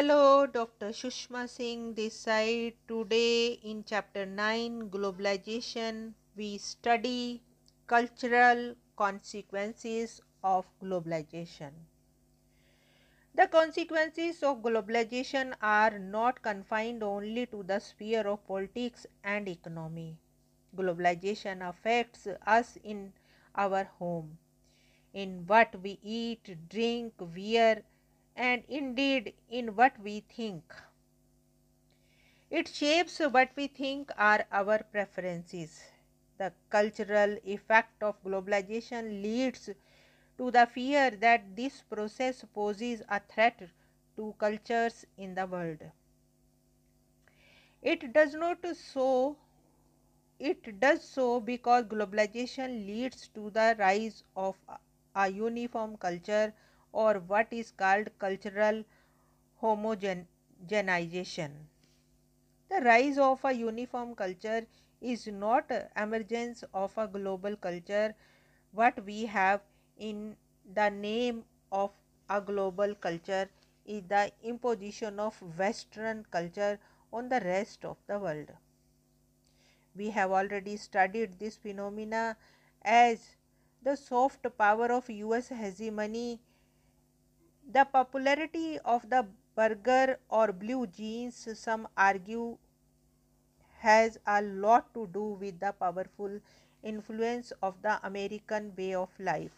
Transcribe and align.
Hello, 0.00 0.46
Dr. 0.46 0.92
Shushma 0.98 1.46
Singh 1.46 1.92
this 1.92 2.14
side. 2.18 2.72
Today 2.88 3.60
in 3.62 3.84
chapter 3.84 4.24
9 4.24 4.88
Globalization, 4.88 6.14
we 6.34 6.56
study 6.56 7.42
cultural 7.86 8.76
consequences 8.96 10.22
of 10.42 10.64
globalization. 10.82 11.72
The 13.34 13.46
consequences 13.48 14.42
of 14.42 14.62
globalization 14.62 15.52
are 15.60 15.98
not 15.98 16.40
confined 16.40 17.02
only 17.02 17.44
to 17.48 17.62
the 17.62 17.78
sphere 17.78 18.26
of 18.26 18.46
politics 18.46 19.06
and 19.22 19.46
economy. 19.48 20.16
Globalization 20.74 21.68
affects 21.68 22.26
us 22.46 22.78
in 22.82 23.12
our 23.54 23.84
home, 23.98 24.38
in 25.12 25.44
what 25.46 25.76
we 25.82 25.98
eat, 26.02 26.56
drink, 26.70 27.12
wear, 27.18 27.82
and 28.36 28.64
indeed 28.68 29.34
in 29.48 29.76
what 29.76 29.98
we 30.00 30.20
think. 30.20 30.74
It 32.50 32.68
shapes 32.68 33.18
what 33.18 33.50
we 33.56 33.66
think 33.66 34.10
are 34.18 34.44
our 34.52 34.82
preferences. 34.82 35.80
The 36.36 36.52
cultural 36.68 37.38
effect 37.44 38.02
of 38.02 38.22
globalization 38.22 39.22
leads 39.22 39.70
to 40.36 40.50
the 40.50 40.66
fear 40.66 41.10
that 41.12 41.56
this 41.56 41.82
process 41.82 42.44
poses 42.52 43.02
a 43.08 43.20
threat 43.20 43.62
to 44.16 44.34
cultures 44.38 45.06
in 45.16 45.34
the 45.34 45.46
world. 45.46 45.80
It 47.82 48.12
does 48.12 48.34
not 48.34 48.64
so 48.76 49.36
it 50.40 50.80
does 50.80 51.02
so 51.04 51.40
because 51.40 51.84
globalization 51.84 52.86
leads 52.86 53.28
to 53.28 53.50
the 53.50 53.76
rise 53.78 54.24
of 54.36 54.56
a 55.14 55.28
uniform 55.28 55.96
culture 55.96 56.52
or 56.92 57.14
what 57.20 57.52
is 57.52 57.70
called 57.70 58.08
cultural 58.18 58.84
homogenization. 59.62 61.50
The 62.70 62.80
rise 62.80 63.18
of 63.18 63.44
a 63.44 63.52
uniform 63.52 64.14
culture 64.14 64.66
is 65.00 65.26
not 65.26 65.70
emergence 65.96 66.64
of 66.72 66.96
a 66.96 67.06
global 67.06 67.56
culture 67.56 68.14
what 68.72 69.04
we 69.04 69.26
have 69.26 69.60
in 69.98 70.36
the 70.74 70.88
name 70.90 71.44
of 71.72 71.90
a 72.28 72.40
global 72.40 72.94
culture 72.94 73.48
is 73.84 74.02
the 74.08 74.30
imposition 74.42 75.18
of 75.18 75.40
western 75.58 76.24
culture 76.30 76.78
on 77.12 77.28
the 77.28 77.40
rest 77.40 77.84
of 77.84 77.96
the 78.06 78.18
world. 78.18 78.52
We 79.94 80.10
have 80.10 80.30
already 80.30 80.76
studied 80.76 81.38
this 81.38 81.56
phenomena 81.56 82.36
as 82.82 83.36
the 83.82 83.96
soft 83.96 84.46
power 84.56 84.92
of 84.92 85.10
US 85.10 85.48
hegemony 85.48 86.40
the 87.72 87.84
popularity 87.84 88.78
of 88.80 89.08
the 89.08 89.26
burger 89.54 90.18
or 90.28 90.52
blue 90.52 90.86
jeans, 90.86 91.48
some 91.58 91.88
argue, 91.96 92.58
has 93.78 94.18
a 94.26 94.42
lot 94.42 94.92
to 94.94 95.06
do 95.12 95.24
with 95.40 95.58
the 95.60 95.72
powerful 95.72 96.40
influence 96.82 97.52
of 97.62 97.80
the 97.82 97.98
American 98.06 98.72
way 98.76 98.94
of 98.94 99.08
life. 99.18 99.56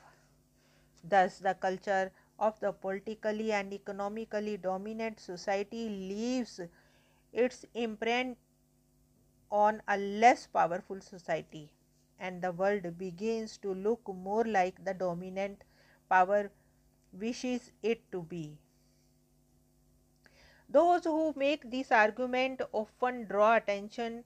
Thus, 1.05 1.39
the 1.39 1.55
culture 1.55 2.13
of 2.39 2.59
the 2.61 2.73
politically 2.73 3.53
and 3.53 3.73
economically 3.73 4.57
dominant 4.57 5.21
society 5.21 5.89
leaves 5.89 6.61
its 7.33 7.65
imprint 7.75 8.39
on 9.51 9.83
a 9.89 9.97
less 9.97 10.47
powerful 10.47 11.01
society, 11.01 11.71
and 12.19 12.43
the 12.43 12.53
world 12.53 12.99
begins 12.99 13.59
to 13.59 13.75
look 13.75 14.09
more 14.09 14.45
like 14.45 14.85
the 14.85 14.95
dominant 14.95 15.65
power 16.09 16.51
wishes 17.13 17.73
it 17.83 18.11
to 18.13 18.23
be. 18.23 18.59
Those 20.69 21.05
who 21.05 21.35
make 21.37 21.71
this 21.71 21.93
argument 21.93 22.63
often 22.73 23.27
draw 23.27 23.57
attention 23.57 24.25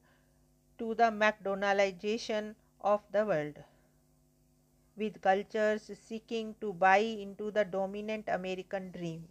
to 0.79 0.95
the 0.95 1.11
McDonaldization 1.11 2.55
of 2.81 3.03
the 3.11 3.27
world, 3.27 3.59
with 4.97 5.21
cultures 5.21 5.91
seeking 5.95 6.55
to 6.61 6.73
buy 6.73 6.99
into 6.99 7.51
the 7.51 7.65
dominant 7.65 8.29
American 8.29 8.93
dream. 8.93 9.29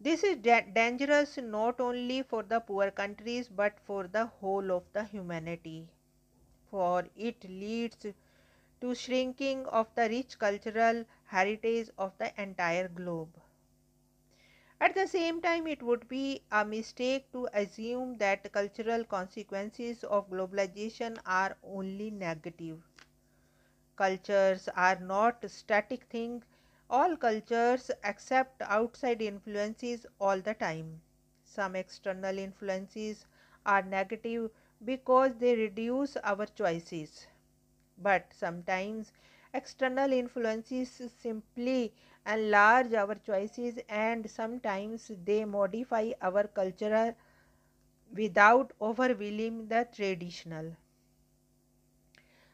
This 0.00 0.22
is 0.22 0.36
da 0.36 0.60
dangerous 0.60 1.38
not 1.38 1.80
only 1.80 2.22
for 2.22 2.42
the 2.42 2.60
poor 2.60 2.90
countries 2.90 3.48
but 3.48 3.80
for 3.80 4.06
the 4.06 4.26
whole 4.26 4.70
of 4.70 4.84
the 4.92 5.04
humanity, 5.04 5.88
for 6.70 7.04
it 7.16 7.42
leads 7.48 8.06
to 8.80 8.94
shrinking 8.94 9.64
of 9.66 9.88
the 9.94 10.08
rich 10.08 10.38
cultural 10.38 11.04
heritage 11.26 11.90
of 11.98 12.16
the 12.18 12.32
entire 12.40 12.88
globe. 12.88 13.30
At 14.80 14.94
the 14.94 15.06
same 15.06 15.40
time, 15.42 15.66
it 15.66 15.82
would 15.82 16.08
be 16.08 16.42
a 16.50 16.64
mistake 16.64 17.30
to 17.32 17.48
assume 17.52 18.18
that 18.18 18.52
cultural 18.52 19.04
consequences 19.04 20.02
of 20.04 20.30
globalization 20.30 21.18
are 21.26 21.56
only 21.62 22.10
negative. 22.10 22.82
Cultures 23.96 24.68
are 24.76 24.98
not 25.00 25.50
static 25.50 26.04
things. 26.04 26.44
All 26.88 27.16
cultures 27.16 27.90
accept 28.04 28.62
outside 28.62 29.20
influences 29.20 30.06
all 30.20 30.40
the 30.40 30.54
time. 30.54 31.00
Some 31.44 31.74
external 31.74 32.38
influences 32.38 33.26
are 33.64 33.82
negative 33.82 34.50
because 34.84 35.36
they 35.36 35.56
reduce 35.56 36.16
our 36.18 36.46
choices 36.46 37.26
but 37.98 38.32
sometimes 38.32 39.12
external 39.56 40.12
influences 40.12 40.90
simply 41.18 41.92
enlarge 42.26 42.92
our 42.94 43.14
choices 43.16 43.78
and 43.88 44.30
sometimes 44.30 45.10
they 45.24 45.44
modify 45.44 46.12
our 46.22 46.46
culture 46.48 47.16
without 48.12 48.72
overwhelming 48.80 49.68
the 49.68 49.86
traditional. 49.92 50.72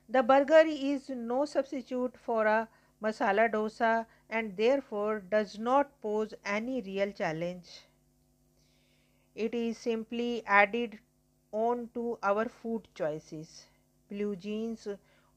The 0.08 0.22
burger 0.22 0.62
is 0.66 1.08
no 1.08 1.44
substitute 1.44 2.16
for 2.16 2.46
a 2.46 2.68
masala 3.02 3.50
dosa 3.50 4.06
and 4.30 4.56
therefore 4.56 5.20
does 5.20 5.58
not 5.58 6.00
pose 6.00 6.34
any 6.44 6.80
real 6.82 7.10
challenge. 7.12 7.86
It 9.34 9.54
is 9.54 9.76
simply 9.76 10.42
added 10.46 10.98
on 11.52 11.90
to 11.94 12.18
our 12.22 12.48
food 12.48 12.88
choices. 12.94 13.66
Blue 14.08 14.36
jeans 14.36 14.88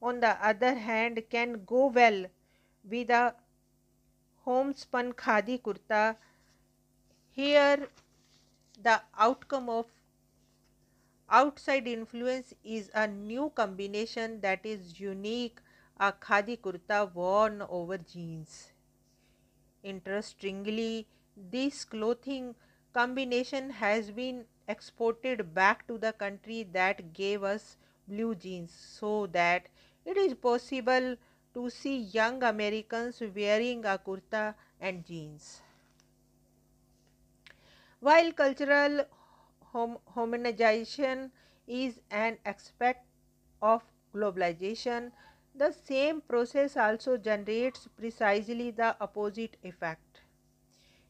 on 0.02 0.20
the 0.20 0.36
other 0.46 0.74
hand 0.74 1.22
can 1.30 1.64
go 1.64 1.86
well 1.86 2.26
with 2.88 3.10
a 3.10 3.34
homespun 4.44 5.12
khadi 5.12 5.60
kurta. 5.60 6.16
Here 7.30 7.88
the 8.82 9.00
outcome 9.18 9.68
of 9.68 9.86
outside 11.28 11.88
influence 11.88 12.54
is 12.62 12.90
a 12.94 13.06
new 13.06 13.50
combination 13.54 14.40
that 14.40 14.64
is 14.64 15.00
unique 15.00 15.60
a 15.98 16.12
khadi 16.12 16.58
kurta 16.60 17.12
worn 17.14 17.62
over 17.62 17.98
jeans. 17.98 18.72
Interestingly, 19.82 21.06
this 21.36 21.84
clothing 21.84 22.54
combination 22.92 23.70
has 23.70 24.10
been 24.10 24.44
exported 24.68 25.54
back 25.54 25.86
to 25.86 25.98
the 25.98 26.12
country 26.12 26.66
that 26.72 27.12
gave 27.12 27.42
us 27.42 27.76
blue 28.08 28.34
jeans 28.34 28.72
so 28.72 29.26
that 29.26 29.68
it 30.06 30.16
is 30.16 30.34
possible 30.34 31.16
to 31.54 31.68
see 31.70 31.98
young 31.98 32.42
Americans 32.42 33.22
wearing 33.34 33.84
a 33.84 33.98
kurta 33.98 34.54
and 34.80 35.04
jeans. 35.04 35.60
While 38.00 38.32
cultural 38.32 39.04
hom 39.72 39.98
homogenization 40.14 41.30
is 41.66 42.00
an 42.10 42.38
aspect 42.46 43.04
of 43.60 43.82
globalization, 44.14 45.12
the 45.54 45.72
same 45.72 46.22
process 46.22 46.76
also 46.78 47.18
generates 47.18 47.86
precisely 47.98 48.70
the 48.70 48.96
opposite 49.00 49.58
effect. 49.62 50.22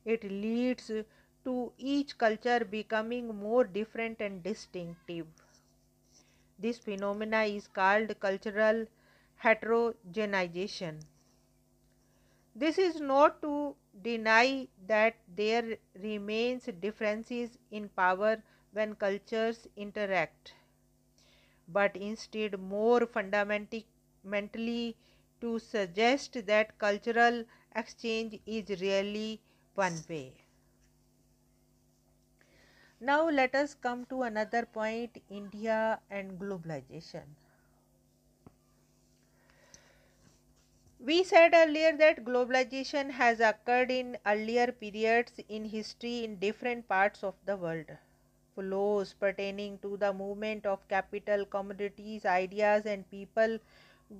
It 0.06 0.24
leads 0.24 0.90
to 1.44 1.72
each 1.78 2.16
culture 2.18 2.64
becoming 2.64 3.34
more 3.36 3.64
different 3.64 4.20
and 4.22 4.42
distinctive. 4.42 5.26
This 6.58 6.78
phenomena 6.78 7.42
is 7.44 7.66
called 7.68 8.18
cultural 8.20 8.86
heterogenization. 9.42 11.00
This 12.56 12.76
is 12.78 13.00
not 13.00 13.40
to 13.42 13.76
deny 14.02 14.66
that 14.88 15.14
there 15.28 15.78
remains 15.94 16.64
differences 16.80 17.56
in 17.70 17.88
power 17.90 18.42
when 18.72 18.96
cultures 18.96 19.68
interact, 19.76 20.54
but 21.68 21.94
instead 21.96 22.58
more 22.58 23.06
fundamentally 23.06 23.86
to 25.40 25.58
suggest 25.60 26.44
that 26.46 26.76
cultural 26.78 27.44
exchange 27.76 28.40
is 28.46 28.80
really 28.80 29.40
one 29.74 30.02
way. 30.08 30.45
Now 33.00 33.28
let 33.28 33.54
us 33.54 33.74
come 33.74 34.04
to 34.06 34.22
another 34.22 34.66
point 34.66 35.22
India 35.30 36.00
and 36.10 36.38
globalization. 36.38 37.24
We 40.98 41.24
said 41.24 41.52
earlier 41.54 41.96
that 41.96 42.24
globalization 42.24 43.10
has 43.10 43.40
occurred 43.40 43.90
in 43.90 44.18
earlier 44.26 44.72
periods 44.72 45.40
in 45.48 45.64
history 45.64 46.24
in 46.24 46.36
different 46.38 46.88
parts 46.88 47.22
of 47.24 47.34
the 47.46 47.56
world. 47.56 47.86
Flows 48.54 49.12
pertaining 49.14 49.78
to 49.78 49.96
the 49.96 50.12
movement 50.12 50.66
of 50.66 50.88
capital, 50.88 51.44
commodities, 51.46 52.24
ideas, 52.26 52.86
and 52.86 53.10
people 53.10 53.58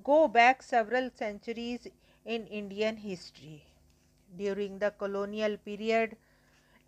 go 0.03 0.27
back 0.27 0.63
several 0.63 1.09
centuries 1.15 1.87
in 2.25 2.47
Indian 2.47 2.97
history. 2.97 3.65
During 4.37 4.79
the 4.79 4.91
colonial 4.91 5.57
period, 5.57 6.15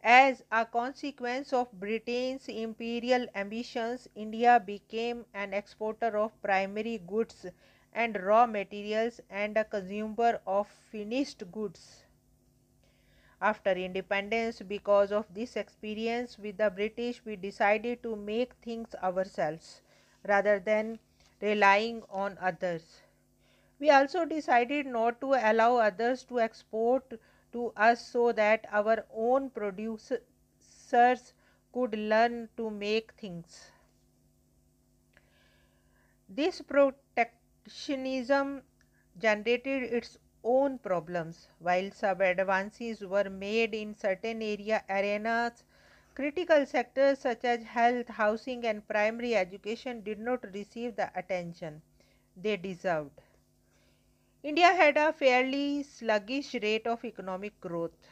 as 0.04 0.44
a 0.52 0.66
consequence 0.66 1.54
of 1.54 1.72
Britain's 1.72 2.48
imperial 2.48 3.28
ambitions, 3.36 4.08
India 4.16 4.60
became 4.66 5.26
an 5.34 5.54
exporter 5.54 6.18
of 6.18 6.42
primary 6.42 6.98
goods 6.98 7.46
and 7.94 8.22
raw 8.22 8.46
materials 8.46 9.22
and 9.30 9.58
a 9.58 9.64
consumer 9.66 10.42
of 10.46 10.68
finished 10.68 11.44
goods. 11.52 12.06
After 13.42 13.72
independence, 13.72 14.62
because 14.62 15.12
of 15.12 15.34
this 15.34 15.56
experience 15.56 16.38
with 16.38 16.58
the 16.58 16.70
British, 16.70 17.26
we 17.26 17.36
decided 17.36 18.04
to 18.04 18.16
make 18.16 18.54
things 18.62 18.94
ourselves 19.02 19.82
rather 20.28 20.60
than 20.60 21.00
relying 21.42 22.04
on 22.10 22.38
others. 22.40 23.02
We 23.80 23.90
also 23.90 24.26
decided 24.26 24.86
not 24.86 25.22
to 25.22 25.34
allow 25.34 25.78
others 25.78 26.24
to 26.26 26.40
export 26.40 27.14
to 27.54 27.72
us 27.76 28.06
so 28.06 28.32
that 28.32 28.66
our 28.72 29.06
own 29.14 29.50
producers 29.50 31.34
could 31.74 31.98
learn 31.98 32.50
to 32.58 32.70
make 32.70 33.12
things. 33.14 33.72
This 36.30 36.62
protectionism 36.62 38.64
generated 39.18 39.84
its 39.84 40.18
own 40.44 40.78
problems. 40.80 41.50
While 41.60 41.92
some 41.92 42.22
advances 42.22 43.02
were 43.02 43.30
made 43.30 43.74
in 43.76 43.94
certain 43.96 44.42
area 44.42 44.84
arenas, 44.90 45.64
critical 46.16 46.66
sectors 46.66 47.20
such 47.20 47.44
as 47.44 47.64
health, 47.64 48.08
housing, 48.08 48.66
and 48.66 48.88
primary 48.88 49.36
education 49.36 50.02
did 50.02 50.20
not 50.20 50.44
receive 50.54 50.96
the 50.96 51.12
attention 51.16 51.82
they 52.38 52.56
deserved. 52.58 53.22
India 54.44 54.68
had 54.74 54.98
a 54.98 55.14
fairly 55.14 55.84
sluggish 55.84 56.54
rate 56.56 56.88
of 56.88 57.04
economic 57.06 57.60
growth. 57.62 58.08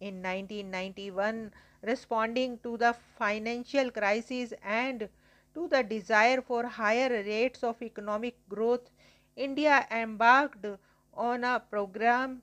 In 0.00 0.22
1991, 0.22 1.52
responding 1.82 2.58
to 2.58 2.76
the 2.76 2.94
financial 3.18 3.90
crisis 3.90 4.52
and 4.62 5.08
to 5.54 5.68
the 5.68 5.82
desire 5.82 6.40
for 6.42 6.64
higher 6.66 7.10
rates 7.10 7.62
of 7.62 7.82
economic 7.82 8.36
growth, 8.48 8.90
India 9.36 9.86
embarked 9.90 10.66
on 11.14 11.44
a 11.44 11.60
program 11.60 12.42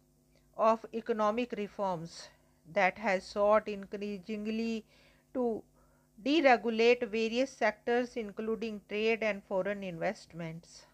of 0.57 0.86
economic 0.94 1.52
reforms 1.54 2.30
that 2.72 2.98
has 2.98 3.24
sought 3.24 3.68
increasingly 3.68 4.84
to 5.34 5.63
deregulate 6.24 7.07
various 7.07 7.52
sectors 7.52 8.16
including 8.16 8.81
trade 8.90 9.22
and 9.24 9.44
foreign 9.44 9.84
investments. 9.84 10.86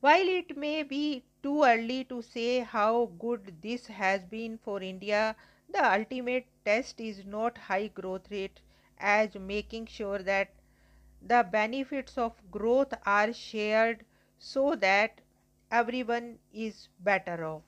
While 0.00 0.28
it 0.28 0.56
may 0.56 0.82
be 0.82 1.24
too 1.42 1.62
early 1.64 2.04
to 2.04 2.22
say 2.22 2.60
how 2.60 3.06
good 3.18 3.62
this 3.62 3.86
has 3.86 4.24
been 4.24 4.58
for 4.58 4.82
India, 4.82 5.36
the 5.70 5.82
ultimate 5.82 6.46
test 6.64 7.00
is 7.00 7.24
not 7.24 7.56
high 7.56 7.88
growth 7.88 8.30
rate 8.30 8.60
as 8.98 9.34
making 9.36 9.86
sure 9.86 10.18
that 10.18 10.50
the 11.22 11.46
benefits 11.50 12.18
of 12.18 12.32
growth 12.50 12.92
are 13.06 13.32
shared 13.32 14.04
so 14.38 14.74
that 14.76 15.20
everyone 15.70 16.38
is 16.52 16.88
better 17.00 17.44
off. 17.44 17.62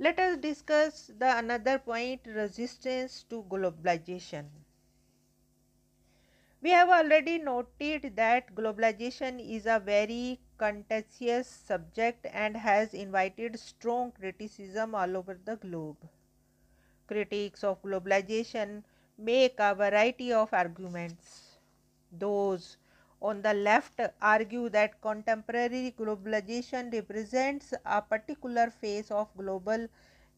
Let 0.00 0.18
us 0.18 0.36
discuss 0.38 1.12
the 1.16 1.38
another 1.38 1.78
point 1.78 2.22
resistance 2.26 3.22
to 3.30 3.44
globalization. 3.44 4.59
We 6.62 6.70
have 6.70 6.90
already 6.90 7.38
noted 7.38 8.16
that 8.16 8.54
globalization 8.54 9.40
is 9.40 9.64
a 9.64 9.80
very 9.80 10.40
contentious 10.58 11.46
subject 11.46 12.26
and 12.32 12.54
has 12.56 12.92
invited 12.92 13.58
strong 13.58 14.12
criticism 14.12 14.94
all 14.94 15.16
over 15.16 15.38
the 15.42 15.56
globe. 15.56 15.96
Critics 17.06 17.64
of 17.64 17.82
globalization 17.82 18.84
make 19.16 19.54
a 19.58 19.74
variety 19.74 20.32
of 20.34 20.52
arguments. 20.52 21.58
Those 22.12 22.76
on 23.22 23.40
the 23.40 23.54
left 23.54 24.00
argue 24.20 24.68
that 24.68 25.00
contemporary 25.00 25.94
globalization 25.98 26.92
represents 26.92 27.72
a 27.86 28.02
particular 28.02 28.70
phase 28.70 29.10
of 29.10 29.34
global 29.34 29.88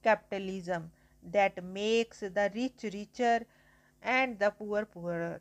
capitalism 0.04 0.92
that 1.32 1.62
makes 1.64 2.20
the 2.20 2.50
rich 2.54 2.84
richer 2.94 3.44
and 4.02 4.38
the 4.38 4.50
poor 4.50 4.84
poorer. 4.84 5.40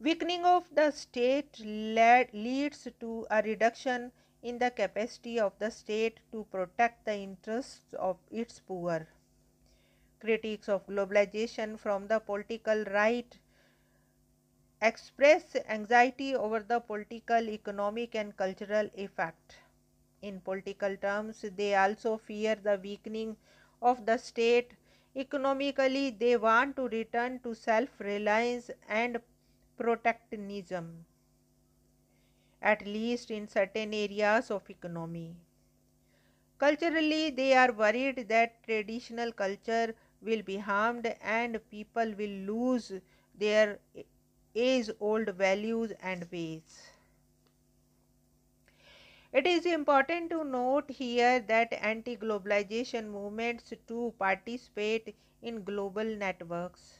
Weakening 0.00 0.44
of 0.44 0.72
the 0.74 0.92
state 0.92 1.58
leads 1.60 2.88
to 3.00 3.26
a 3.30 3.42
reduction 3.42 4.12
in 4.42 4.58
the 4.58 4.70
capacity 4.70 5.40
of 5.40 5.58
the 5.58 5.70
state 5.70 6.20
to 6.30 6.44
protect 6.52 7.04
the 7.04 7.14
interests 7.14 7.94
of 7.94 8.16
its 8.30 8.60
poor. 8.60 9.08
Critics 10.20 10.68
of 10.68 10.86
globalization 10.86 11.78
from 11.78 12.06
the 12.06 12.20
political 12.20 12.84
right 12.84 13.38
express 14.80 15.56
anxiety 15.68 16.34
over 16.34 16.60
the 16.60 16.78
political, 16.80 17.48
economic, 17.48 18.14
and 18.14 18.36
cultural 18.36 18.88
effect. 18.94 19.56
In 20.22 20.40
political 20.40 20.96
terms, 20.96 21.44
they 21.56 21.74
also 21.74 22.16
fear 22.18 22.54
the 22.54 22.78
weakening 22.80 23.36
of 23.82 24.06
the 24.06 24.16
state. 24.16 24.74
Economically, 25.16 26.10
they 26.10 26.36
want 26.36 26.76
to 26.76 26.88
return 26.88 27.40
to 27.40 27.54
self 27.54 27.88
reliance 27.98 28.70
and 28.88 29.20
protectionism, 29.78 31.06
at 32.62 32.86
least 32.86 33.32
in 33.32 33.48
certain 33.48 33.92
areas 33.92 34.48
of 34.50 34.70
economy. 34.70 35.34
Culturally, 36.58 37.30
they 37.30 37.54
are 37.54 37.72
worried 37.72 38.28
that 38.28 38.62
traditional 38.62 39.32
culture 39.32 39.96
will 40.20 40.42
be 40.42 40.58
harmed 40.58 41.06
and 41.20 41.58
people 41.68 42.14
will 42.14 42.30
lose 42.52 42.92
their 43.34 43.80
age 44.54 44.90
old 45.00 45.30
values 45.30 45.92
and 46.00 46.30
ways. 46.30 46.90
It 49.32 49.46
is 49.46 49.64
important 49.64 50.28
to 50.32 50.44
note 50.44 50.90
here 50.90 51.40
that 51.40 51.72
anti 51.72 52.14
globalization 52.14 53.06
movements 53.08 53.72
too 53.86 54.14
participate 54.18 55.16
in 55.40 55.64
global 55.64 56.04
networks 56.04 56.97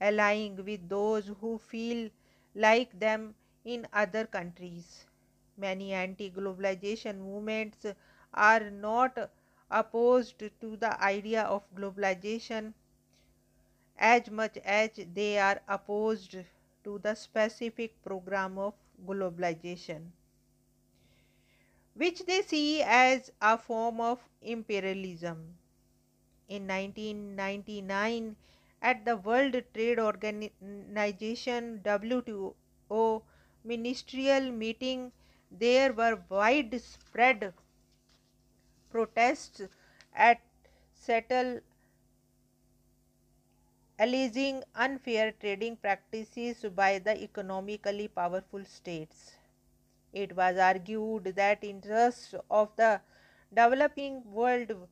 allying 0.00 0.64
with 0.64 0.88
those 0.88 1.26
who 1.40 1.58
feel 1.58 2.10
like 2.54 2.98
them 2.98 3.34
in 3.64 3.86
other 3.92 4.26
countries. 4.26 5.06
Many 5.56 5.92
anti 5.92 6.30
globalization 6.30 7.18
movements 7.18 7.86
are 8.34 8.70
not 8.70 9.30
opposed 9.70 10.38
to 10.38 10.76
the 10.76 11.02
idea 11.02 11.42
of 11.42 11.62
globalization 11.74 12.74
as 13.98 14.28
much 14.30 14.56
as 14.64 14.90
they 15.14 15.38
are 15.38 15.60
opposed 15.68 16.34
to 16.82 16.98
the 16.98 17.14
specific 17.14 18.02
program 18.02 18.58
of 18.58 18.74
globalization, 19.06 20.10
which 21.94 22.24
they 22.26 22.42
see 22.42 22.82
as 22.82 23.30
a 23.40 23.56
form 23.56 24.00
of 24.00 24.18
imperialism. 24.42 25.56
In 26.48 26.66
1999, 26.66 28.36
at 28.82 29.04
the 29.04 29.16
World 29.16 29.56
Trade 29.74 29.98
Organization 29.98 31.80
WTO 31.84 33.22
ministerial 33.64 34.50
meeting, 34.52 35.12
there 35.50 35.92
were 35.92 36.22
widespread 36.28 37.52
protests 38.90 39.62
at 40.14 40.40
Seattle 40.94 41.60
alleging 43.98 44.62
unfair 44.74 45.30
trading 45.32 45.76
practices 45.76 46.64
by 46.74 46.98
the 46.98 47.22
economically 47.22 48.08
powerful 48.08 48.64
states. 48.64 49.32
It 50.12 50.34
was 50.36 50.56
argued 50.56 51.24
that 51.36 51.62
interests 51.62 52.34
of 52.50 52.74
the 52.76 53.00
developing 53.54 54.22
world 54.32 54.88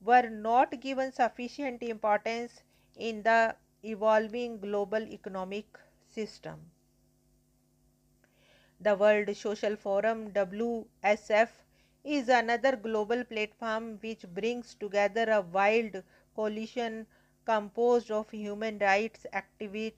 were 0.00 0.28
not 0.28 0.80
given 0.80 1.12
sufficient 1.12 1.82
importance 1.82 2.62
in 2.96 3.22
the 3.22 3.56
evolving 3.84 4.58
global 4.60 5.02
economic 5.02 5.78
system. 6.08 6.70
The 8.80 8.94
World 8.96 9.36
Social 9.36 9.76
Forum 9.76 10.32
WSF 10.32 11.48
is 12.04 12.28
another 12.28 12.76
global 12.76 13.24
platform 13.24 13.98
which 14.00 14.22
brings 14.34 14.74
together 14.74 15.30
a 15.30 15.40
wide 15.40 16.02
coalition 16.34 17.06
composed 17.44 18.10
of 18.10 18.30
human 18.30 18.78
rights 18.78 19.26
activists 19.32 19.94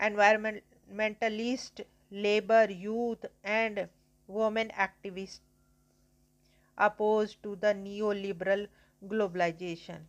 environmentalists, 0.00 1.84
labor, 2.10 2.66
youth, 2.70 3.24
and 3.44 3.88
women 4.26 4.70
activists 4.70 5.40
opposed 6.76 7.42
to 7.42 7.54
the 7.56 7.72
neoliberal 7.74 8.66
globalization. 9.06 10.00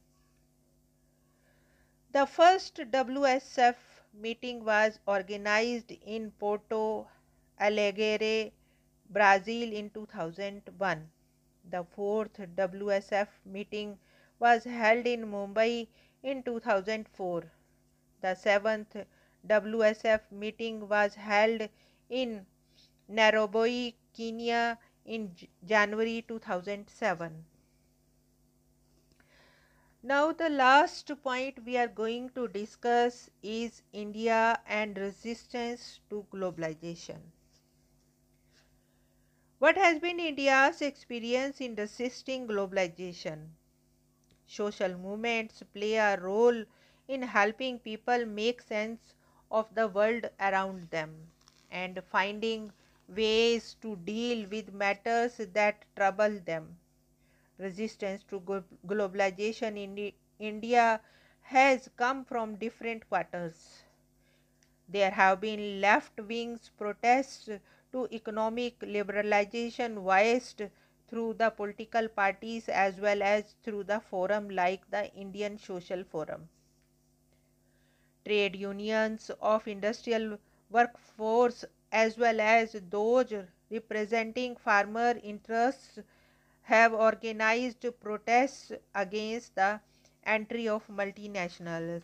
The 2.12 2.28
first 2.28 2.76
WSF 2.76 3.76
meeting 4.14 4.64
was 4.64 5.00
organized 5.08 5.92
in 5.92 6.32
Porto 6.32 7.08
Alegre, 7.60 8.52
Brazil 9.10 9.74
in 9.74 9.90
2001. 9.90 11.12
The 11.70 11.84
fourth 11.84 12.34
WSF 12.34 13.28
meeting 13.46 13.98
was 14.40 14.64
held 14.66 15.08
in 15.08 15.22
Mumbai 15.32 15.88
in 16.22 16.44
2004. 16.44 17.52
The 18.22 18.36
seventh 18.36 18.96
WSF 19.48 20.32
meeting 20.32 20.88
was 20.88 21.16
held 21.16 21.68
in 22.10 22.46
Nairobi, 23.08 23.96
Kenya 24.14 24.78
in 25.06 25.36
January 25.66 26.24
2007. 26.28 27.46
Now 30.04 30.32
the 30.32 30.50
last 30.50 31.12
point 31.24 31.64
we 31.64 31.78
are 31.78 31.88
going 31.88 32.32
to 32.32 32.48
discuss 32.48 33.30
is 33.44 33.84
India 33.94 34.60
and 34.68 34.98
resistance 34.98 36.00
to 36.10 36.26
globalization. 36.34 37.20
What 39.60 39.78
has 39.78 40.00
been 40.00 40.20
India's 40.20 40.82
experience 40.82 41.62
in 41.62 41.76
resisting 41.76 42.48
globalization? 42.48 43.52
Social 44.48 44.98
movements 44.98 45.64
play 45.74 45.96
a 45.96 46.20
role 46.20 46.66
in 47.08 47.22
helping 47.22 47.80
people 47.80 48.26
make 48.26 48.62
sense 48.62 49.14
of 49.52 49.74
the 49.74 49.88
world 49.88 50.30
around 50.40 50.90
them 50.90 51.32
and 51.72 52.04
finding 52.12 52.74
ways 53.08 53.76
to 53.82 53.96
deal 53.96 54.50
with 54.50 54.74
matters 54.74 55.38
that 55.38 55.86
trouble 55.96 56.40
them 56.40 56.81
resistance 57.62 58.24
to 58.24 58.42
globalization 58.88 59.78
in 59.78 60.14
India 60.40 61.02
has 61.42 61.90
come 61.98 62.26
from 62.26 62.56
different 62.56 63.08
quarters. 63.10 63.84
There 64.90 65.12
have 65.12 65.42
been 65.42 65.82
left 65.82 66.20
wing 66.20 66.60
protests 66.78 67.50
to 67.92 68.08
economic 68.12 68.80
liberalization 68.80 69.96
voiced 70.04 70.62
through 71.08 71.34
the 71.36 71.50
political 71.50 72.08
parties 72.10 72.70
as 72.70 73.00
well 73.00 73.22
as 73.24 73.56
through 73.64 73.86
the 73.86 74.00
forum 74.00 74.50
like 74.50 74.90
the 74.92 75.14
Indian 75.14 75.58
Social 75.58 76.04
Forum. 76.04 76.50
Trade 78.26 78.56
unions 78.56 79.30
of 79.42 79.68
industrial 79.68 80.40
workforce 80.70 81.66
as 81.92 82.18
well 82.18 82.40
as 82.40 82.74
those 82.90 83.34
representing 83.70 84.56
farmer 84.56 85.20
interests 85.24 86.00
have 86.64 86.94
organized 86.94 87.86
protests 88.00 88.72
against 88.96 89.56
the 89.56 89.80
entry 90.24 90.68
of 90.68 90.88
multinationals. 90.88 92.04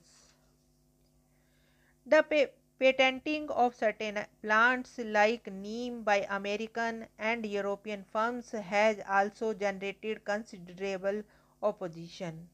The 2.08 2.24
pa- 2.24 2.52
patenting 2.80 3.52
of 3.52 3.76
certain 3.76 4.26
plants 4.42 4.98
like 4.98 5.46
neem 5.52 6.04
by 6.04 6.26
American 6.30 7.08
and 7.20 7.46
European 7.46 8.04
firms 8.04 8.52
has 8.52 9.00
also 9.08 9.54
generated 9.54 10.26
considerable 10.26 11.24
opposition. 11.62 12.50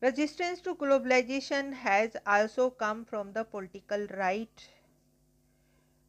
Resistance 0.00 0.60
to 0.62 0.74
globalization 0.74 1.72
has 1.72 2.16
also 2.26 2.70
come 2.70 3.04
from 3.04 3.32
the 3.32 3.44
political 3.44 4.06
right. 4.08 4.68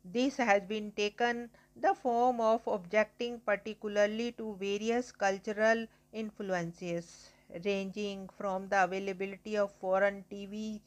This 0.06 0.38
has 0.38 0.64
been 0.64 0.92
taken 0.92 1.50
the 1.76 1.94
form 1.94 2.40
of 2.40 2.66
objecting 2.68 3.40
particularly 3.42 4.32
to 4.32 4.56
various 4.56 5.12
cultural 5.12 5.86
influences 6.14 7.32
ranging 7.66 8.30
from 8.38 8.70
the 8.70 8.84
availability 8.84 9.58
of 9.58 9.72
foreign 9.74 10.24
TV 10.32 10.80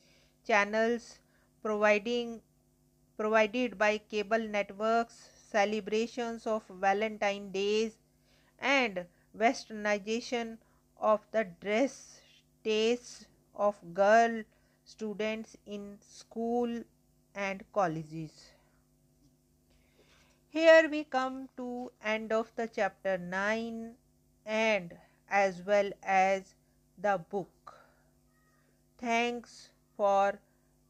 channels 0.46 1.18
providing 1.62 2.40
provided 3.16 3.76
by 3.78 3.98
cable 3.98 4.38
networks 4.38 5.28
celebrations 5.50 6.46
of 6.46 6.62
valentine 6.68 7.50
days 7.52 7.98
and 8.58 9.06
westernization 9.36 10.58
of 11.00 11.20
the 11.32 11.44
dress 11.60 12.20
tastes 12.64 13.26
of 13.54 13.76
girl 13.94 14.42
students 14.84 15.56
in 15.66 15.98
school 16.00 16.82
and 17.34 17.64
colleges 17.72 18.53
here 20.54 20.88
we 20.88 21.04
come 21.04 21.48
to 21.56 21.90
end 22.02 22.32
of 22.32 22.50
the 22.56 22.66
chapter 22.68 23.18
9 23.18 23.96
and 24.46 24.94
as 25.28 25.62
well 25.66 25.90
as 26.02 26.54
the 26.96 27.18
book. 27.18 27.74
Thanks 28.98 29.70
for 29.96 30.40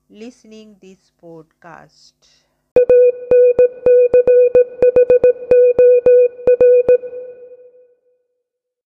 listening 0.09 0.77
this 0.81 1.13
podcast 1.23 2.44